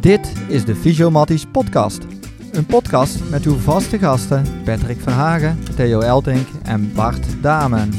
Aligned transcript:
Dit 0.00 0.32
is 0.48 0.64
de 0.64 0.76
Fysiomatties 0.76 1.46
podcast. 1.46 2.06
Een 2.52 2.66
podcast 2.66 3.30
met 3.30 3.44
uw 3.44 3.56
vaste 3.56 3.98
gasten 3.98 4.44
Patrick 4.64 5.00
Verhagen, 5.00 5.58
Theo 5.76 6.00
Eltink 6.00 6.46
en 6.62 6.92
Bart 6.94 7.42
Damen. 7.42 7.90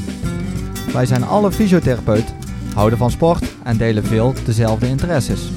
Wij 0.93 1.05
zijn 1.05 1.23
alle 1.23 1.51
fysiotherapeut, 1.51 2.33
houden 2.73 2.97
van 2.97 3.11
sport 3.11 3.43
en 3.63 3.77
delen 3.77 4.03
veel 4.03 4.33
dezelfde 4.45 4.87
interesses. 4.87 5.51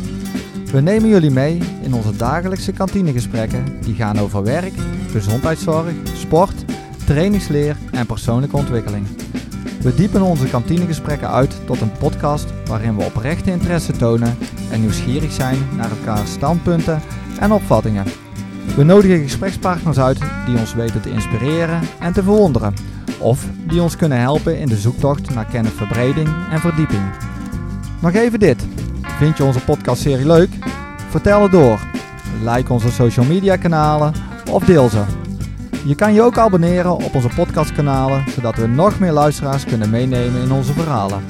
We 0.72 0.80
nemen 0.80 1.08
jullie 1.08 1.30
mee 1.30 1.60
in 1.82 1.94
onze 1.94 2.16
dagelijkse 2.16 2.72
kantinegesprekken 2.72 3.80
die 3.80 3.94
gaan 3.94 4.18
over 4.18 4.42
werk, 4.42 4.74
gezondheidszorg, 5.10 5.92
sport, 6.14 6.64
trainingsleer 7.06 7.76
en 7.92 8.06
persoonlijke 8.06 8.56
ontwikkeling. 8.56 9.06
We 9.84 9.94
diepen 9.94 10.22
onze 10.22 10.46
kantinegesprekken 10.46 11.30
uit 11.30 11.66
tot 11.66 11.80
een 11.80 11.92
podcast 11.92 12.46
waarin 12.66 12.96
we 12.96 13.04
oprechte 13.04 13.50
interesse 13.50 13.92
tonen 13.92 14.36
en 14.70 14.80
nieuwsgierig 14.80 15.32
zijn 15.32 15.58
naar 15.76 15.90
elkaars 15.90 16.32
standpunten 16.32 17.00
en 17.40 17.52
opvattingen. 17.52 18.04
We 18.76 18.84
nodigen 18.84 19.22
gesprekspartners 19.22 19.98
uit 19.98 20.18
die 20.46 20.58
ons 20.58 20.74
weten 20.74 21.00
te 21.00 21.10
inspireren 21.10 21.80
en 22.00 22.12
te 22.12 22.22
verwonderen, 22.22 22.74
of 23.18 23.46
die 23.66 23.82
ons 23.82 23.96
kunnen 23.96 24.20
helpen 24.20 24.58
in 24.58 24.66
de 24.66 24.76
zoektocht 24.76 25.34
naar 25.34 25.46
kennisverbreding 25.46 26.28
en 26.50 26.60
verdieping. 26.60 27.02
Nog 28.00 28.12
even 28.12 28.38
dit. 28.38 28.66
Vind 29.02 29.36
je 29.36 29.44
onze 29.44 29.64
podcastserie 29.64 30.26
leuk? 30.26 30.50
Vertel 31.08 31.42
het 31.42 31.52
door. 31.52 31.78
Like 32.44 32.72
onze 32.72 32.90
social 32.90 33.26
media 33.26 33.56
kanalen 33.56 34.12
of 34.50 34.64
deel 34.64 34.88
ze. 34.88 35.23
Je 35.86 35.94
kan 35.94 36.14
je 36.14 36.22
ook 36.22 36.38
abonneren 36.38 36.96
op 36.96 37.14
onze 37.14 37.28
podcastkanalen, 37.28 38.24
zodat 38.34 38.56
we 38.56 38.66
nog 38.66 38.98
meer 38.98 39.12
luisteraars 39.12 39.64
kunnen 39.64 39.90
meenemen 39.90 40.42
in 40.42 40.52
onze 40.52 40.72
verhalen. 40.72 41.24